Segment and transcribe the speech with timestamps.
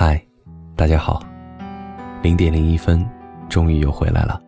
[0.00, 0.24] 嗨，
[0.76, 1.20] 大家好，
[2.22, 3.04] 零点零一分，
[3.48, 4.40] 终于又回来了。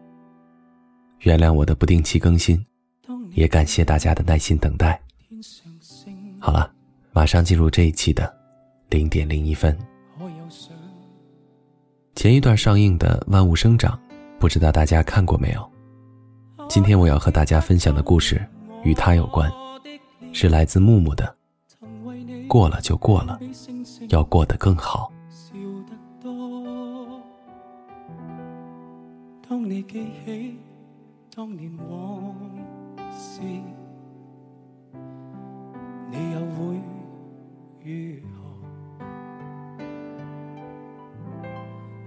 [1.23, 2.65] 原谅我的不定期更新，
[3.33, 5.02] 也感谢大家的耐心等待。
[6.39, 6.73] 好了，
[7.11, 8.33] 马上进入这一期的
[8.91, 9.77] 零点零一分。
[12.15, 13.98] 前一段上映的《万物生长》，
[14.38, 15.69] 不知道大家看过没有？
[16.69, 18.41] 今天我要和大家分享的故事
[18.85, 19.52] 与它有关，
[20.32, 21.35] 是来自木木的。
[22.46, 23.41] 过了就过了，
[24.10, 25.12] 要过得更好。
[29.70, 30.59] 你记起
[31.33, 32.34] 当年往
[33.12, 33.41] 事，
[36.10, 36.74] 你又会
[37.84, 38.41] 如何？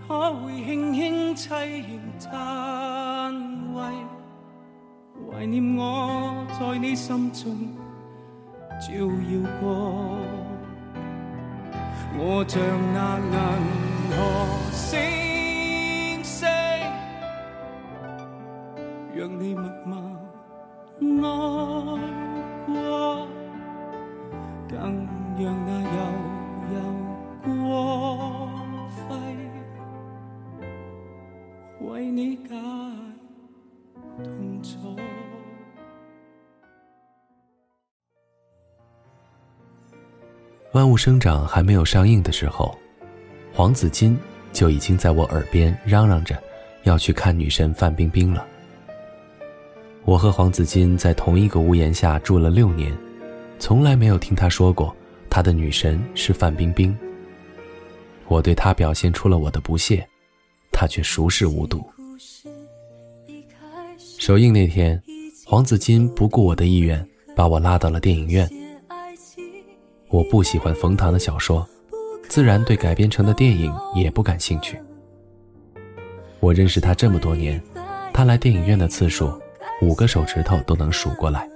[0.06, 3.32] 可会轻轻凄然叹
[3.74, 3.82] 谓，
[5.32, 7.70] 怀念我在你心中
[8.82, 10.18] 照耀过，
[12.18, 12.60] 我像
[12.94, 13.32] 那银
[14.18, 14.20] 河
[14.74, 15.23] 星。
[19.16, 19.70] 让你默
[21.00, 22.02] 默爱
[22.66, 23.28] 过，
[24.68, 24.78] 更
[25.38, 25.98] 让那悠
[26.74, 26.76] 悠
[27.44, 27.48] 光
[28.90, 29.06] 辉
[31.88, 32.50] 为你解
[34.18, 34.98] 痛楚。
[40.72, 42.76] 万物生长还没有上映的时候，
[43.54, 44.18] 黄子金
[44.52, 46.36] 就已经在我耳边嚷嚷着
[46.82, 48.48] 要去看女神范冰冰了。
[50.06, 52.96] 我和黄子金在同一个屋檐下住了六年，
[53.58, 54.94] 从来没有听他说过
[55.30, 56.96] 他的女神是范冰冰。
[58.28, 60.06] 我对他表现出了我的不屑，
[60.72, 61.84] 他却熟视无睹。
[64.20, 65.02] 首映那天，
[65.46, 67.06] 黄子金不顾我的意愿，
[67.36, 68.50] 把我拉到了电影院。
[70.10, 71.68] 我不喜欢冯唐的小说，
[72.28, 74.78] 自然对改编成的电影也不感兴趣。
[76.42, 77.62] 我认识他这么多年，
[78.14, 79.32] 他来电影院的次数。
[79.84, 81.48] 五个手指头都能数过来。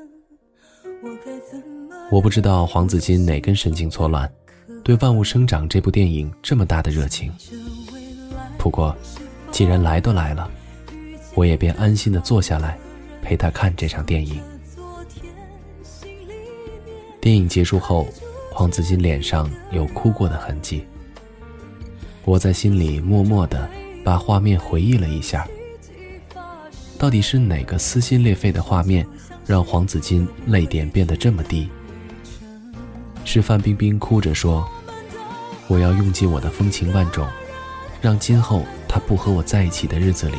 [2.11, 4.29] 我不知道黄子金哪根神经错乱，
[4.83, 7.31] 对《万物生长》这部电影这么大的热情。
[8.57, 8.95] 不过，
[9.51, 10.49] 既然来都来了，
[11.35, 12.77] 我也便安心的坐下来，
[13.21, 14.41] 陪他看这场电影。
[17.21, 18.07] 电影结束后，
[18.53, 20.85] 黄子金脸上有哭过的痕迹。
[22.23, 23.69] 我在心里默默的
[24.03, 25.47] 把画面回忆了一下。
[26.99, 29.05] 到底是哪个撕心裂肺的画面，
[29.45, 31.69] 让黄子金泪点变得这么低？
[33.23, 34.67] 是范冰冰哭着说
[35.67, 37.27] ：“我要用尽我的风情万种，
[38.01, 40.37] 让今后他不和我在一起的日子里，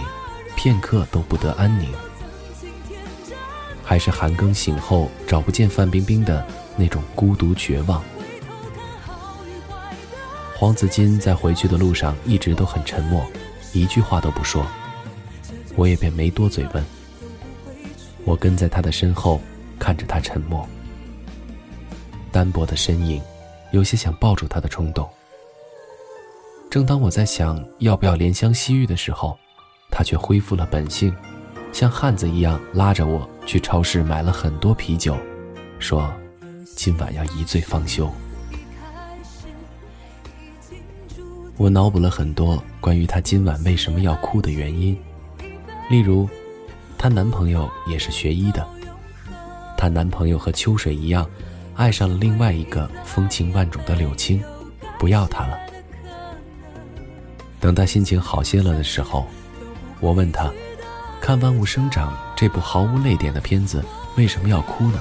[0.56, 1.88] 片刻都不得安宁。”
[3.84, 6.44] 还是韩庚醒后找不见范冰冰的
[6.76, 8.02] 那种孤独绝望？
[10.56, 13.24] 黄子金在回去的路上一直都很沉默，
[13.72, 14.66] 一句话都不说。
[15.78, 16.84] 我也便没多嘴问。
[18.24, 19.40] 我跟在他的身后，
[19.78, 20.68] 看着他沉默，
[22.32, 23.22] 单薄的身影，
[23.70, 25.08] 有些想抱住他的冲动。
[26.68, 29.38] 正当我在想要不要怜香惜玉的时候，
[29.88, 31.14] 他却恢复了本性，
[31.72, 35.16] 像汉子一样拉着我去超市买了很多啤酒，
[35.78, 36.12] 说
[36.74, 38.10] ：“今晚要一醉方休。”
[41.56, 44.98] 我脑补了很多关于他今晚为什么要哭的原因。
[45.88, 46.28] 例如，
[46.98, 48.66] 她男朋友也是学医的，
[49.76, 51.28] 她男朋友和秋水一样，
[51.74, 54.42] 爱上了另外一个风情万种的柳青，
[54.98, 55.58] 不要她了。
[57.58, 59.26] 等她心情好些了的时候，
[59.98, 60.52] 我问她，
[61.22, 63.82] 看《万物生长》这部毫无泪点的片子，
[64.16, 65.00] 为什么要哭呢？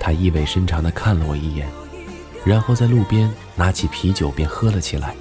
[0.00, 1.68] 她意味深长地看了我一眼，
[2.42, 5.14] 然后在路边拿起啤酒便喝了起来。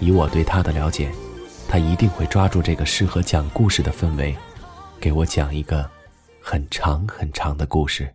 [0.00, 1.12] 以我对她的了解。
[1.72, 4.36] 他一定会抓住这个适合讲故事的氛围，
[5.00, 5.90] 给我讲一个
[6.38, 8.12] 很长很长的故事。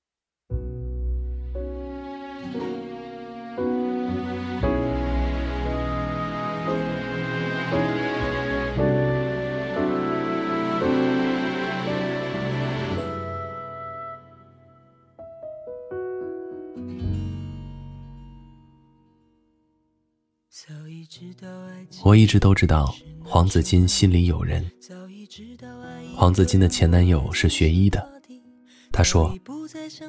[22.03, 22.93] 我一直都知道。
[23.29, 24.65] 黄子金心里有人。
[26.15, 28.09] 黄子金的前男友是学医的，
[28.89, 29.37] 他说，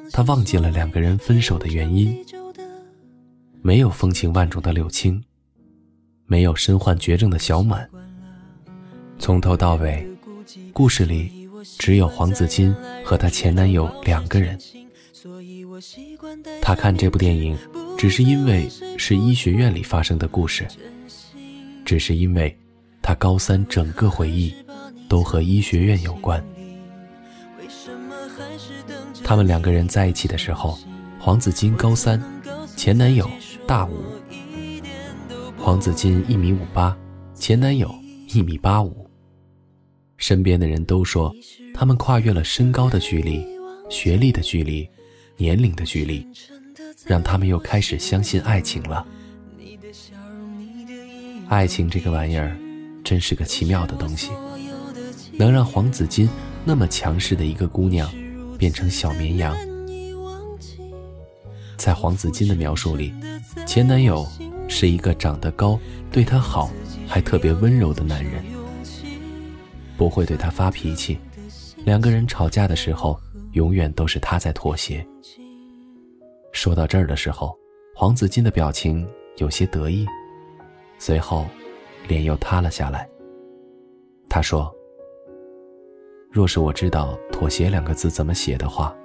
[0.09, 2.25] 他忘记了两个人分手的原因。
[3.61, 5.21] 没有风情万种的柳青，
[6.27, 7.87] 没有身患绝症的小满。
[9.19, 10.07] 从头到尾，
[10.71, 12.73] 故事里只有黄子金
[13.03, 14.57] 和她前男友两个人。
[16.61, 17.57] 他看这部电影，
[17.97, 20.65] 只是因为是医学院里发生的故事，
[21.83, 22.57] 只是因为
[23.09, 24.53] 他高三整个回忆
[25.07, 26.39] 都和医学院有关。
[29.23, 30.77] 他们两个人在一起的时候，
[31.19, 32.21] 黄子金高三，
[32.75, 33.27] 前男友
[33.65, 34.03] 大五。
[35.57, 36.95] 黄子金一米五八，
[37.33, 37.91] 前男友
[38.27, 39.09] 一米八五。
[40.17, 41.33] 身边的人都说，
[41.73, 43.43] 他们跨越了身高的距离、
[43.89, 44.87] 学历的距离、
[45.35, 46.23] 年龄的距离，
[47.07, 49.03] 让他们又开始相信爱情了。
[51.47, 52.55] 爱情这个玩意儿，
[53.03, 54.31] 真是个奇妙的东西，
[55.33, 56.29] 能让黄子金
[56.65, 58.09] 那么强势的一个姑娘。
[58.59, 59.55] 变成小绵羊。
[61.77, 63.13] 在黄子金的描述里，
[63.65, 64.27] 前男友
[64.67, 65.79] 是一个长得高、
[66.11, 66.69] 对她好、
[67.07, 68.43] 还特别温柔的男人，
[69.95, 71.17] 不会对她发脾气。
[71.85, 73.17] 两个人吵架的时候，
[73.53, 75.07] 永远都是他在妥协。
[76.51, 77.57] 说到这儿的时候，
[77.95, 79.07] 黄子金的表情
[79.37, 80.05] 有些得意，
[80.97, 81.45] 随后
[82.07, 83.07] 脸又塌了下来。
[84.29, 84.73] 他说。
[86.31, 88.95] 若是我知道“妥协”两个字怎么写的话，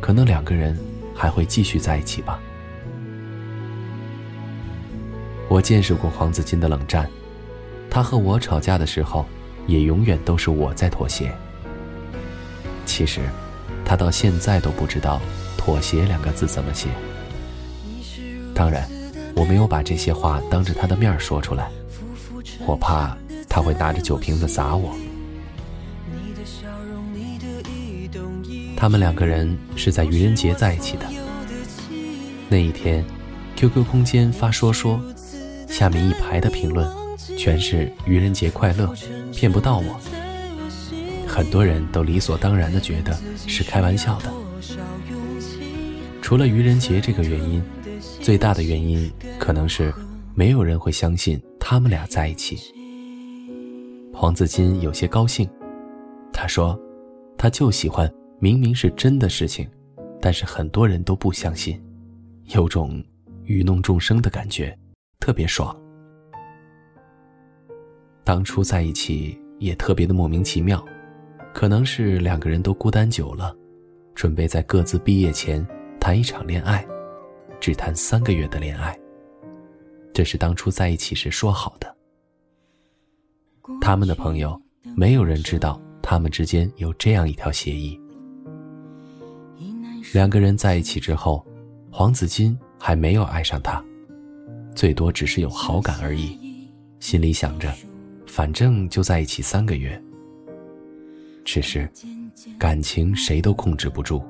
[0.00, 0.74] 可能两个人
[1.14, 2.40] 还会继续在一起吧。
[5.46, 7.06] 我见识过黄子金的冷战，
[7.90, 9.26] 他和我吵架的时候，
[9.66, 11.30] 也永远都是我在妥协。
[12.86, 13.20] 其实，
[13.84, 15.20] 他到现在都不知道
[15.58, 16.88] “妥协”两个字怎么写。
[18.54, 18.88] 当然，
[19.36, 21.70] 我没有把这些话当着他的面说出来，
[22.66, 23.16] 我怕
[23.48, 24.94] 他会拿着酒瓶子砸我。
[28.76, 31.06] 他们两个人是在愚人节在一起的。
[32.48, 33.04] 那一天
[33.56, 35.00] ，QQ 空间发说说，
[35.68, 36.86] 下面一排的评论
[37.38, 38.92] 全是“愚人节快乐”，
[39.32, 39.98] 骗不到我。
[41.26, 43.16] 很多人都理所当然的觉得
[43.46, 44.32] 是开玩笑的。
[46.20, 47.62] 除了愚人节这个原因，
[48.20, 49.92] 最大的原因可能是
[50.34, 52.58] 没有人会相信他们俩在一起。
[54.12, 55.48] 黄子金有些高兴，
[56.32, 56.78] 他说
[57.38, 59.66] ：“他就喜欢。”明明是真的事情，
[60.20, 61.82] 但是很多人都不相信，
[62.48, 63.02] 有种
[63.44, 64.76] 愚弄众生的感觉，
[65.18, 65.74] 特别爽。
[68.22, 70.84] 当初在一起也特别的莫名其妙，
[71.54, 73.56] 可能是两个人都孤单久了，
[74.14, 75.66] 准备在各自毕业前
[75.98, 76.86] 谈一场恋爱，
[77.60, 78.94] 只谈三个月的恋爱。
[80.14, 81.94] 这是当初在一起时说好的。
[83.80, 84.58] 他们的朋友
[84.96, 88.00] 没有人知道他们之间有这样一条协议。
[90.12, 91.44] 两个人在一起之后，
[91.90, 93.82] 黄子金还没有爱上她，
[94.72, 96.38] 最多只是有好感而已，
[97.00, 97.74] 心里想着，
[98.24, 100.00] 反正就在一起三个月。
[101.44, 101.90] 只是，
[102.56, 104.22] 感情谁都控制不住，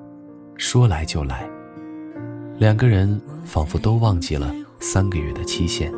[0.57, 1.47] 说来就来。
[2.57, 4.55] 两个人仿佛都忘记了
[4.85, 5.91] 三个月的期限。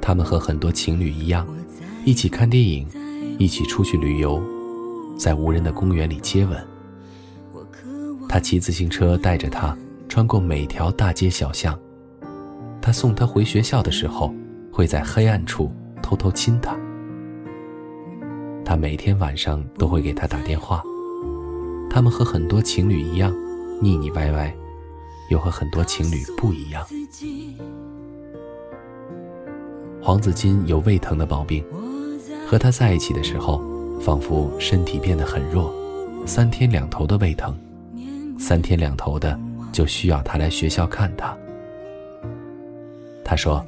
[0.00, 1.46] 他们和很多情侣一样，
[2.04, 2.84] 一起看电影，
[3.38, 4.42] 一起出去旅游，
[5.16, 6.66] 在无人的公园里接吻。
[8.28, 9.76] 他骑自行车带着她
[10.08, 11.78] 穿过每条大街小巷，
[12.82, 14.34] 他送她回学校的时候，
[14.72, 15.70] 会在黑暗处
[16.02, 16.76] 偷偷亲她。
[18.64, 20.82] 他每天晚上都会给她打电话。
[21.88, 23.32] 他们和很多情侣一样，
[23.80, 24.52] 腻腻歪歪，
[25.30, 26.86] 又和很多情侣不一样。
[30.02, 31.64] 黄子金有胃疼的毛病，
[32.46, 33.62] 和他在一起的时候，
[34.00, 35.72] 仿佛身体变得很弱，
[36.26, 37.58] 三天两头的胃疼。
[38.38, 39.38] 三天两头的
[39.70, 41.36] 就需要他来学校看他。
[43.22, 43.64] 他说，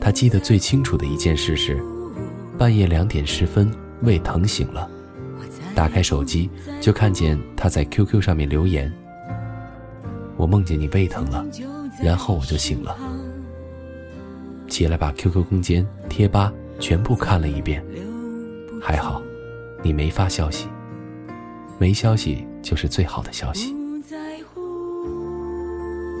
[0.00, 1.82] 他记得最清楚的一件事是，
[2.56, 3.70] 半夜两点十分
[4.02, 4.88] 胃疼醒了，
[5.74, 6.48] 打开手机
[6.80, 8.90] 就看见他在 QQ 上面留言
[10.36, 11.44] ：“我梦见你胃疼了，
[12.02, 12.96] 然后我就醒了。”
[14.68, 17.84] 起来把 QQ 空间、贴吧全部看了一遍，
[18.80, 19.20] 还好，
[19.82, 20.66] 你没发消息，
[21.78, 23.74] 没消息就是最好的消息。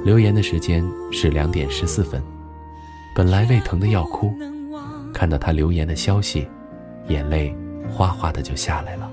[0.04, 2.22] 留言的时间是两点十四分，
[3.14, 4.34] 本来胃疼的要哭，
[5.14, 6.46] 看到他留言的消息，
[7.08, 7.56] 眼泪
[7.88, 9.10] 哗哗的就下来了。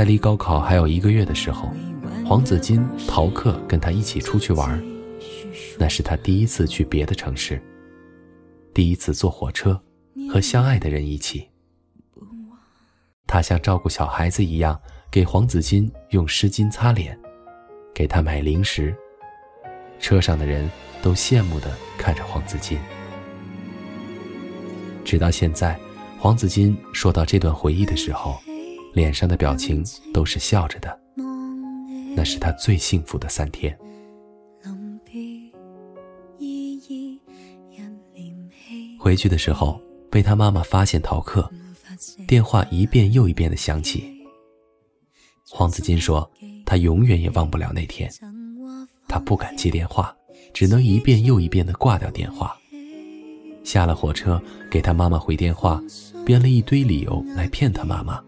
[0.00, 1.68] 在离高考还有一个月的时候，
[2.24, 4.82] 黄子金逃课跟他一起出去玩，
[5.78, 7.62] 那是他第一次去别的城市，
[8.72, 9.78] 第一次坐火车，
[10.32, 11.46] 和相爱的人一起。
[13.26, 14.80] 他像照顾小孩子一样，
[15.10, 17.14] 给黄子金用湿巾擦脸，
[17.92, 18.96] 给他买零食。
[19.98, 20.66] 车上的人
[21.02, 22.78] 都羡慕地看着黄子金。
[25.04, 25.78] 直到现在，
[26.18, 28.40] 黄子金说到这段回忆的时候，
[28.92, 30.98] 脸上的表情都是笑着的。
[32.16, 33.76] 那是他最幸福的三天。
[38.98, 39.80] 回去的时候，
[40.10, 41.48] 被他妈妈发现逃课，
[42.26, 44.12] 电话一遍又一遍的响起。
[45.48, 46.30] 黄子金说，
[46.66, 48.10] 他永远也忘不了那天，
[49.08, 50.14] 他不敢接电话，
[50.52, 52.56] 只能一遍又一遍的挂掉电话。
[53.64, 55.82] 下了火车，给他妈妈回电话，
[56.24, 58.22] 编了一堆理由来骗他妈妈。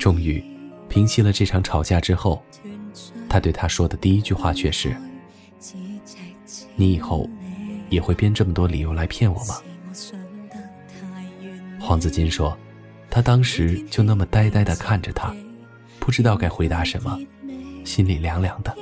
[0.00, 0.42] 终于。
[0.88, 2.42] 平息了这场吵架之后，
[3.28, 4.92] 他对他说的第一句话却是
[6.74, 7.30] ：“你以后
[7.90, 9.54] 也会编这么多理由来骗我吗？”
[11.78, 12.58] 黄子金说
[13.08, 15.32] ：“他当时就那么呆呆地看着他，
[16.00, 17.16] 不知道该回答什么，
[17.84, 18.74] 心里凉凉的。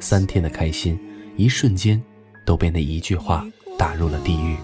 [0.00, 0.96] 三天的开心，
[1.36, 2.00] 一瞬间
[2.44, 3.44] 都被那一句话
[3.76, 4.56] 打入了地狱。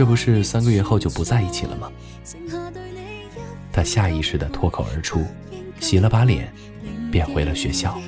[0.00, 1.92] 这不是三个月后就不在一起了吗？”
[3.70, 5.22] 他下意识地脱口而出，
[5.78, 6.50] 洗了把脸，
[7.12, 8.00] 便回了学校。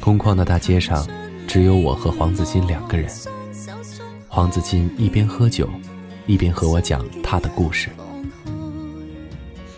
[0.00, 1.08] 空旷的大街上，
[1.48, 3.10] 只有我和黄子金两个人。
[4.28, 5.66] 黄子金一边喝酒，
[6.26, 7.88] 一边和我讲他的故事。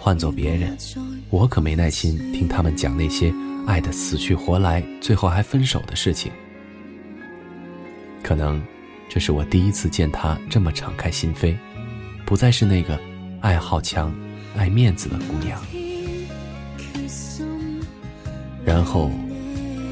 [0.00, 0.76] 换做别人，
[1.30, 3.32] 我可没耐心听他们讲那些
[3.68, 6.32] 爱得死去活来，最后还分手的事情。
[8.24, 8.60] 可能。
[9.06, 11.54] 这是我第一次见她这么敞开心扉，
[12.24, 12.98] 不再是那个
[13.40, 14.12] 爱好强、
[14.56, 15.60] 爱面子的姑娘。
[18.64, 19.10] 然后，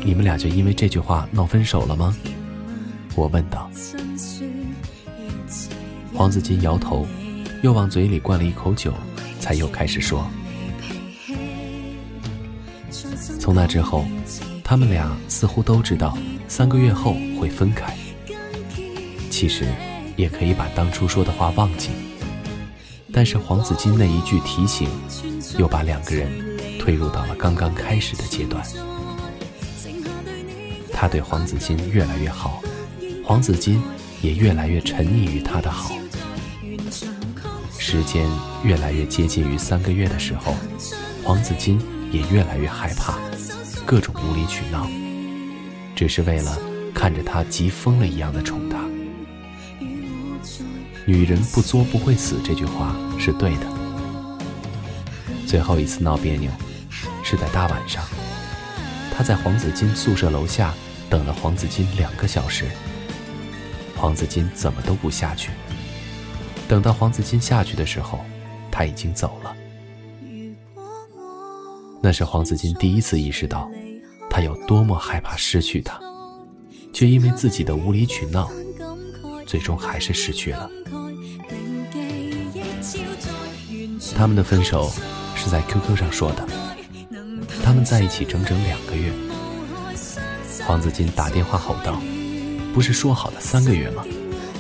[0.02, 2.16] 你们俩就因为这句话闹分手了吗？
[3.14, 3.70] 我问道。
[6.14, 7.06] 黄子金摇头，
[7.62, 8.92] 又往嘴里灌了一口酒，
[9.38, 10.26] 才又开始说：
[13.38, 14.06] 从那之后，
[14.64, 16.16] 他们俩似乎都知道
[16.48, 17.94] 三个月后会分开。
[19.32, 19.64] 其实，
[20.14, 21.88] 也可以把当初说的话忘记，
[23.10, 24.86] 但是黄子金那一句提醒，
[25.58, 26.30] 又把两个人
[26.78, 28.62] 推入到了刚刚开始的阶段。
[30.92, 32.62] 他对黄子金越来越好，
[33.24, 33.82] 黄子金
[34.20, 35.96] 也越来越沉溺于他的好。
[37.78, 38.28] 时间
[38.62, 40.54] 越来越接近于三个月的时候，
[41.24, 41.80] 黄子金
[42.12, 43.18] 也越来越害怕，
[43.86, 44.86] 各种无理取闹，
[45.96, 46.58] 只是为了
[46.94, 48.91] 看着他急疯了一样的宠他。
[51.04, 53.66] 女人不作不会死，这句话是对的。
[55.46, 56.50] 最后一次闹别扭，
[57.22, 58.04] 是在大晚上，
[59.12, 60.72] 他在黄子金宿舍楼下
[61.10, 62.66] 等了黄子金两个小时，
[63.96, 65.50] 黄子金怎么都不下去。
[66.68, 68.20] 等到黄子金下去的时候，
[68.70, 69.54] 他已经走了。
[72.00, 73.70] 那是黄子金第一次意识到，
[74.30, 76.00] 他有多么害怕失去他，
[76.92, 78.50] 却因为自己的无理取闹。
[79.46, 80.70] 最终还是失去了。
[84.14, 84.90] 他们的分手
[85.34, 86.46] 是在 QQ 上说的，
[87.64, 89.12] 他们在一起整整两个月。
[90.64, 92.00] 黄子金打电话吼道
[92.72, 94.04] ：“不是说好的三个月吗？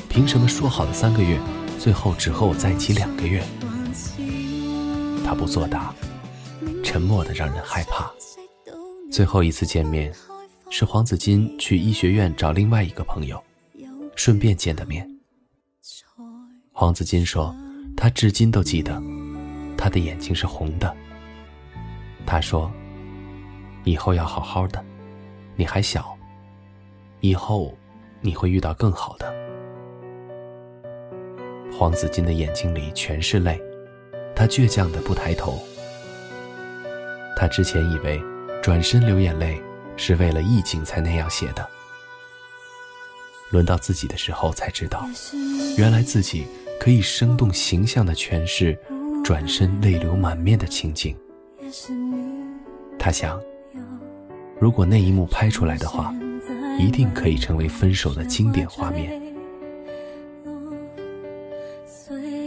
[0.08, 1.38] 凭什么说好的三个月，
[1.78, 3.42] 最后只和我在一起两个月？”
[5.24, 5.94] 他不作答，
[6.82, 8.10] 沉默的让人害怕。
[9.10, 10.12] 最后一次见面，
[10.70, 13.42] 是黄子金去医学院找另外一个朋友。
[14.14, 15.08] 顺便见的面。
[16.72, 17.54] 黄子金说，
[17.96, 19.00] 他至今都记得，
[19.76, 20.94] 他的眼睛是红的。
[22.24, 22.72] 他说
[23.84, 24.82] ：“以后要好好的，
[25.56, 26.16] 你还小，
[27.20, 27.76] 以后
[28.20, 29.32] 你会遇到更好的。”
[31.72, 33.60] 黄子金的眼睛里全是泪，
[34.34, 35.60] 他倔强的不抬头。
[37.36, 38.22] 他之前以为，
[38.62, 39.60] 转身流眼泪
[39.96, 41.68] 是为了意境才那样写的。
[43.52, 45.06] 轮到自己的时候，才知道，
[45.76, 46.46] 原来自己
[46.80, 48.76] 可以生动形象地诠释
[49.22, 51.14] 转身泪流满面的情景。
[52.98, 53.40] 他想，
[54.58, 56.12] 如果那一幕拍出来的话，
[56.78, 59.20] 一定可以成为分手的经典画面。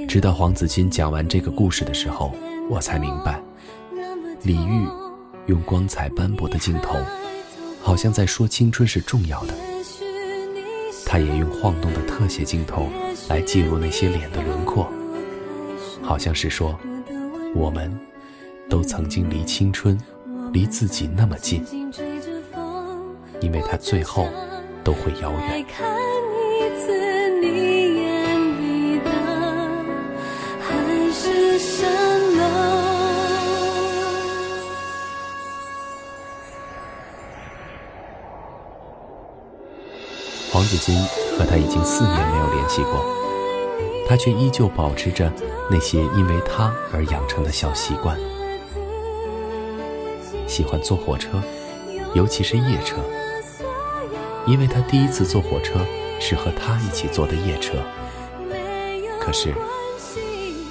[0.07, 2.33] 直到黄子金讲完这个故事的时候，
[2.69, 3.39] 我才明白，
[4.43, 4.89] 李煜
[5.45, 6.97] 用光彩斑驳的镜头，
[7.81, 9.53] 好像在说青春是重要的。
[11.15, 12.89] 他也用晃动的特写镜头
[13.29, 14.91] 来记录那些脸的轮廓，
[16.01, 16.77] 好像是说，
[17.55, 17.89] 我们
[18.69, 19.98] 都曾经离青春，
[20.51, 21.63] 离自己那么近，
[23.39, 24.27] 因为他最后
[24.84, 25.65] 都会遥远。
[40.75, 40.94] 至今
[41.39, 43.00] 和他已经四年没有联系过，
[44.10, 45.32] 他却依旧保持着
[45.72, 48.20] 那些因为他而养成的小习惯，
[50.46, 51.41] 喜欢坐火车，
[52.13, 52.98] 尤其是夜车，
[54.46, 55.79] 因为他第一次坐火车
[56.20, 57.77] 是和他一起坐的夜车，
[59.22, 59.53] 可是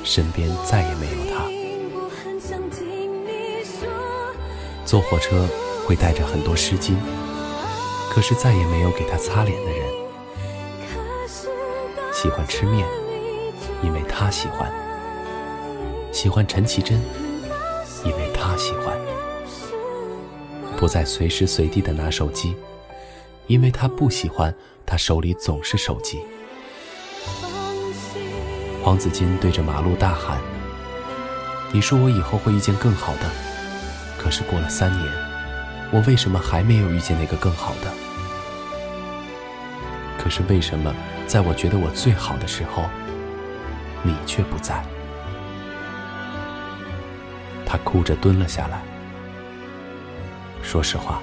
[0.04, 1.46] 身边再也没有他。
[4.84, 5.48] 坐火车
[5.86, 6.92] 会带着很多湿巾。
[8.14, 9.88] 可是再也没有给他擦脸的人。
[12.12, 12.86] 喜欢吃面，
[13.82, 14.70] 因为他喜欢；
[16.12, 16.96] 喜欢陈绮贞，
[18.04, 18.96] 因为他喜欢。
[20.76, 22.54] 不再随时随地的拿手机，
[23.48, 24.54] 因为他不喜欢
[24.86, 26.20] 他手里总是手机。
[28.80, 30.38] 黄子金对着马路大喊
[31.74, 33.28] ：“你说我以后会遇见更好的，
[34.16, 35.12] 可是过了三年，
[35.90, 37.92] 我为什么还没有遇见那个更好的？”
[40.24, 40.90] 可是为什么，
[41.26, 42.84] 在我觉得我最好的时候，
[44.02, 44.82] 你却不在？
[47.66, 48.80] 他哭着蹲了下来。
[50.62, 51.20] 说实话，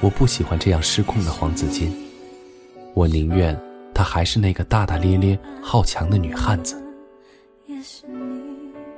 [0.00, 1.92] 我不喜欢这样失控的黄子金，
[2.94, 3.60] 我宁愿
[3.92, 6.80] 他还是那个大大咧咧、好强的女汉子。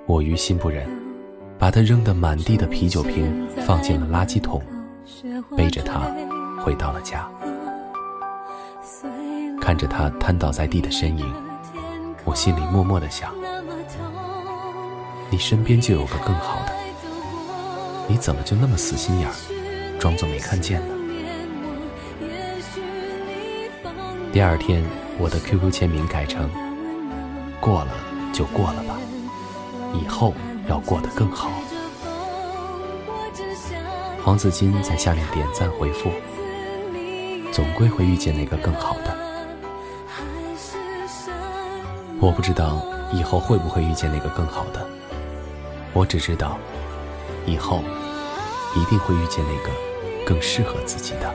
[0.04, 0.86] 我于心不忍，
[1.58, 4.62] 把他扔得满地的啤酒瓶放进了垃圾桶，
[5.56, 6.00] 背着他
[6.62, 7.26] 回到了家。
[9.60, 11.34] 看着他瘫倒在地的身影，
[12.24, 13.32] 我心里默默的想：
[15.30, 16.72] 你身边就有个更好的，
[18.08, 20.94] 你怎么就那么死心眼儿，装作没看见呢？
[24.32, 24.82] 第二天，
[25.18, 26.50] 我的 QQ 签名改成：
[27.60, 27.92] 过了
[28.32, 28.96] 就过了吧，
[29.92, 30.32] 以后
[30.66, 31.50] 要过得更好。
[34.24, 36.10] 黄子金在下面点赞回复：
[37.52, 39.16] 总归会遇见那个更好的。
[42.20, 44.84] 我不知道以后会不会遇见那个更好的，
[45.92, 46.58] 我只知道，
[47.46, 47.80] 以后
[48.74, 49.70] 一定会遇见那个
[50.26, 51.32] 更适合自己的。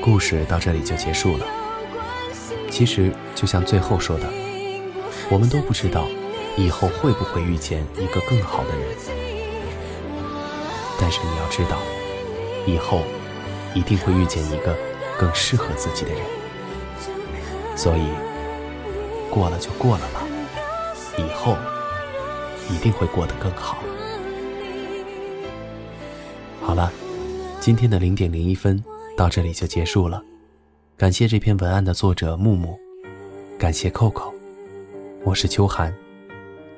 [0.00, 1.46] 故事到这里就结束了。
[2.68, 4.26] 其实就像最后说的，
[5.30, 6.06] 我们都不知道。
[6.56, 8.96] 以后会不会遇见一个更好的人？
[11.00, 11.78] 但是你要知道，
[12.66, 13.02] 以后
[13.74, 14.76] 一定会遇见一个
[15.18, 16.20] 更适合自己的人。
[17.76, 18.06] 所以，
[19.30, 20.22] 过了就过了吧，
[21.18, 21.56] 以后
[22.70, 23.78] 一定会过得更好。
[26.62, 26.92] 好了，
[27.60, 28.82] 今天的零点零一分
[29.16, 30.22] 到这里就结束了。
[30.96, 32.78] 感谢这篇文案的作者木木，
[33.58, 34.32] 感谢扣扣，
[35.24, 35.92] 我是秋寒。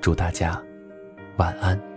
[0.07, 0.63] 祝大家
[1.37, 1.96] 晚安。